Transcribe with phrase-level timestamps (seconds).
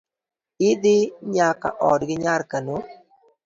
[0.69, 0.95] Idhi
[1.35, 2.77] nyaka odgi nyar kano